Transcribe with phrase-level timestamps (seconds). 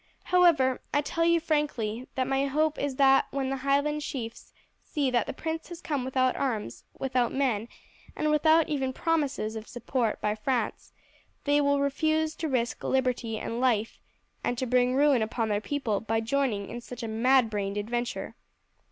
[0.33, 4.51] However, I tell you frankly that my hope is that when the Highland chiefs
[4.83, 7.67] see that the prince has come without arms, without men,
[8.15, 10.91] and without even promises of support by France,
[11.43, 13.99] they will refuse to risk liberty and life
[14.43, 18.33] and to bring ruin upon their people by joining in such a mad brained adventure."